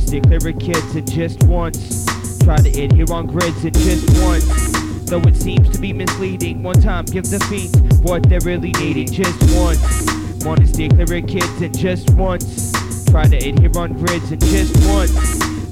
[0.00, 2.06] stay clear of kids and just once
[2.46, 4.46] try to adhere on grids and just once.
[5.10, 9.10] Though it seems to be misleading, one time give the fiends what they're really needing
[9.10, 9.82] just once.
[10.44, 12.72] Wanna stay clear of kids and just once.
[13.10, 15.12] Try to adhere on grids and just once.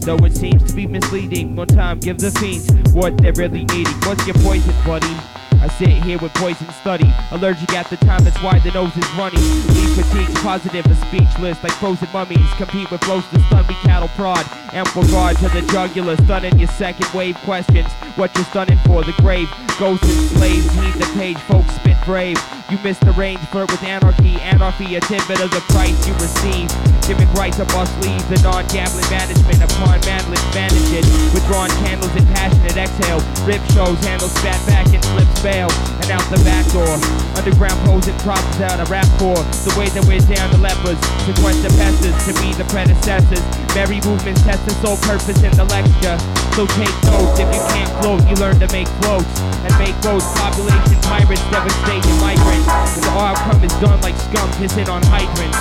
[0.04, 3.94] Though it seems to be misleading, one time give the fiends what they're really needing.
[4.02, 5.43] What's your poison, buddy?
[5.64, 7.10] I sit here with poison study.
[7.30, 9.38] Allergic at the time, that's why the nose is runny.
[9.38, 12.52] Leave critiques positive and speechless like frozen mummies.
[12.58, 14.44] Compete with flows to stun me cattle prod.
[14.74, 17.90] Ample guard to the jugular, stunning your second wave questions.
[18.16, 19.48] What you're stunning for, the grave.
[19.78, 22.38] Ghosts and slaves, heed the page, folks spit brave.
[22.70, 24.40] You miss the range, flirt with anarchy.
[24.40, 26.70] Anarchy, a tidbit of the price you receive.
[27.08, 29.98] Giving rights up our sleeves, the non-gambling management upon
[30.54, 31.04] manage it.
[31.34, 33.20] Withdrawn candles and passionate exhale.
[33.44, 35.68] Rip shows, handles spat back and flips bail.
[36.04, 37.00] Out the back door.
[37.32, 39.40] Underground posing props out a rap for.
[39.64, 41.00] The way that we're down the lepers.
[41.00, 43.40] To quench the pests, to be the predecessors.
[43.72, 46.20] Merry movements test the sole purpose in the lecture.
[46.52, 49.32] So take notes, if you can't float, you learn to make floats.
[49.64, 52.68] And make roads, population pirates, devastating migrants.
[52.68, 55.56] And the outcome is done like scum pissing on hydrants.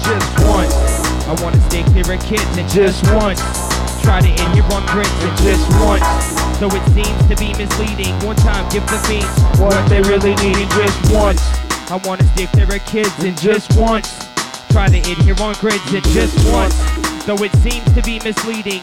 [0.00, 0.72] Just once,
[1.28, 3.44] I wanna stay clear of kids and just once.
[4.00, 6.41] Try to adhere on grits and just once.
[6.62, 8.14] So it seems to be misleading.
[8.24, 9.26] One time, give the fiends
[9.58, 11.42] what they really need and just once.
[11.90, 14.28] I wanna stay clear of kids and just once.
[14.70, 16.78] Try to adhere on grids and just once.
[17.26, 18.80] Though it seems to be misleading.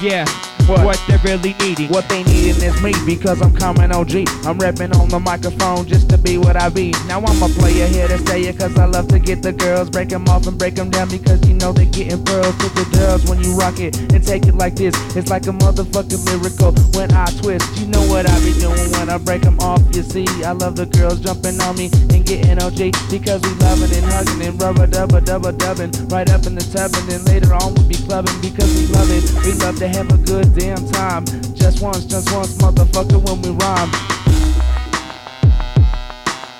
[0.00, 0.26] Yeah,
[0.68, 0.84] What?
[0.84, 1.88] what they're really needing.
[1.88, 4.28] What they needin' is me because I'm coming OG.
[4.44, 6.92] I'm reppin' on the microphone just to be what I be.
[7.06, 9.88] Now I'm a player here to stay it cause I love to get the girls,
[9.88, 12.84] break 'em off and break 'em down because you know they getting pearls to the
[12.92, 14.94] girls when you rock it and take it like this.
[15.16, 17.64] It's like a motherfucking miracle when I twist.
[17.78, 19.80] You know what I be doing when I break 'em off.
[19.96, 23.92] You see, I love the girls jumping on me and getting OG because we loving
[23.96, 27.54] and hugging and rubber dubber dubber dubbing right up in the tub and then later
[27.54, 29.24] on we'll be clubbing because we love it.
[29.46, 31.24] We love to have a good damn time.
[31.54, 33.90] Just once, just once, motherfucker, when we rhyme.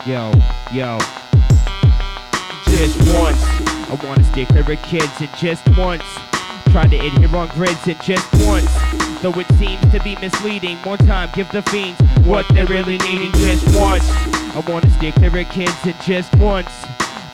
[0.06, 0.32] Yo,
[0.72, 0.98] yo.
[2.66, 3.42] Just once.
[3.90, 6.04] I wanna stick of kids and just once.
[6.70, 8.70] Try to adhere on grids and just once.
[9.20, 13.32] Though it seems to be misleading, more time give the fiends what they're really needing
[13.32, 14.08] just once.
[14.54, 16.70] I wanna stick of kids and just once.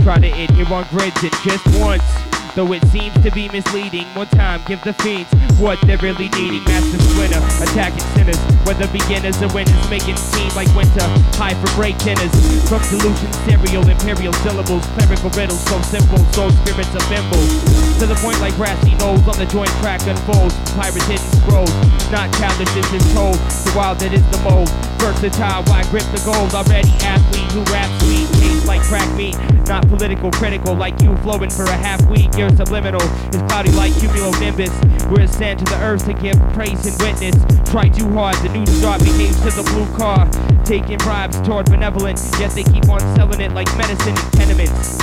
[0.02, 2.23] Try to adhere on grids and just once.
[2.54, 5.26] Though it seems to be misleading, one time give the fiends
[5.58, 6.62] what they're really needing.
[6.62, 11.02] Master Splinter, attacking sinners, whether beginners or winners, making seem like winter.
[11.34, 12.30] High for break dinners,
[12.70, 17.50] from solution serial, imperial syllables, clerical riddles, so simple, soul spirits of thimbles.
[17.98, 20.54] To the point like grassy knolls on the joint track unfolds.
[20.78, 21.74] Pirates hidden scrolls,
[22.14, 23.34] not childish this is told.
[23.66, 24.70] The wild that is the mold.
[25.02, 26.54] Versatile, why grip the gold?
[26.54, 29.34] Already athlete who raps sweet, tastes like crack meat.
[29.66, 32.36] Not political, critical, like you flowing for a half week.
[32.36, 34.70] You're subliminal, it's cloudy like cumulonimbus.
[35.10, 37.36] We're sent to the earth to give praise and witness.
[37.70, 40.28] Try too hard, the new star behaves to the blue car.
[40.64, 44.98] Taking bribes toward benevolent, yet they keep on selling it like medicine and tenements.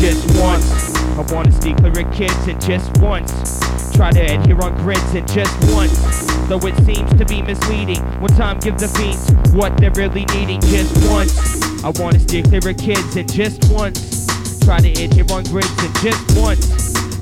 [0.00, 0.94] just once.
[1.18, 3.32] I wanna stay clear kids and just once.
[3.96, 6.25] Try to adhere on grids and just once.
[6.48, 10.60] Though it seems to be misleading, one time give the fiends what they're really needing
[10.60, 11.34] just once.
[11.82, 14.26] I wanna stay clear of kids and just once.
[14.64, 16.70] Try to adhere on grids and just once.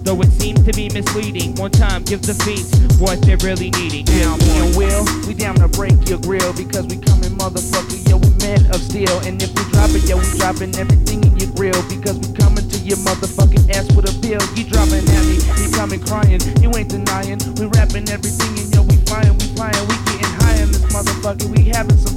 [0.04, 2.68] Though it seems to be misleading, one time give the fiends
[3.00, 4.04] what they're really needing.
[4.04, 4.76] Just me and.
[4.76, 8.82] Will, we down to break your grill because we coming motherfucker, yo, we men of
[8.82, 9.16] steel.
[9.24, 12.68] And if we drop it, yo, we dropping everything in your grill because we coming
[12.68, 14.42] to your motherfucking ass with a bill.
[14.52, 17.40] You dropping at me, you coming crying, you ain't denying.
[17.56, 18.53] We rapping everything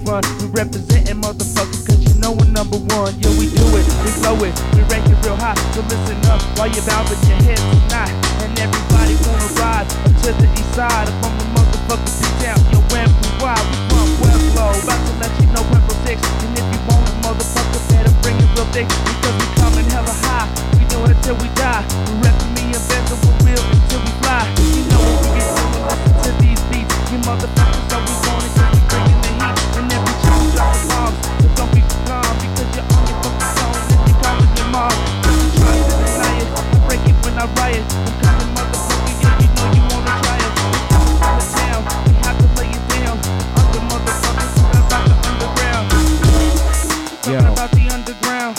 [0.07, 3.12] some we representing motherfucker cause you know we're number one.
[3.19, 5.59] Yo, we do it, we blow it, we rank it real high.
[5.75, 8.15] So listen up while you're bowing your head tonight.
[8.39, 12.59] And everybody wanna ride up to the east side, up on the motherfucking P-Town.
[12.71, 14.71] Yo, where we wild, we from Pueblo.
[14.80, 16.15] About to let you know Pueblo 6.
[16.15, 18.88] And if you want a motherfucker, better bring it real thick.
[18.88, 20.48] Because we coming hella high.
[20.80, 21.83] We do it until we die.
[22.07, 24.48] We reppin' me and Benzo for real until we fly.
[24.71, 26.95] You know what we get we listen to these beats.
[27.12, 28.06] You motherfuckers know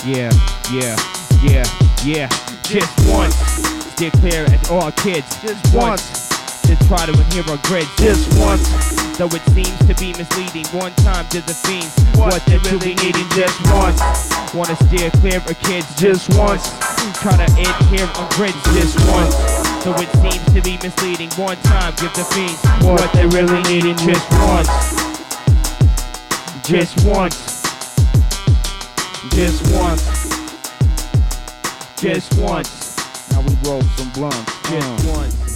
[0.09, 0.33] Yeah,
[0.73, 0.97] yeah,
[1.43, 1.65] yeah,
[2.03, 2.29] yeah.
[2.63, 3.37] Just once.
[3.93, 5.29] Steer clear at all kids.
[5.43, 6.29] Just once.
[6.65, 8.65] to try to adhere on grids Just once,
[9.19, 13.25] Though it seems to be misleading One time to the fiends What they really needing
[13.25, 14.01] need just just once.
[14.55, 16.73] Wanna steer clear of kids just once,
[17.21, 19.37] Try to adhere on grids just once.
[19.85, 23.97] Though it seems to be misleading One time give the fiends what they really needing
[23.97, 24.69] just once,
[26.65, 27.58] just once,
[29.31, 30.03] just once,
[32.01, 34.71] Just once Now we roll some blunts.
[34.71, 35.48] Just uh.